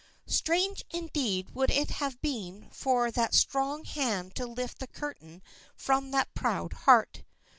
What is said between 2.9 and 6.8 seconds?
that strong hand to lift the curtain from that proud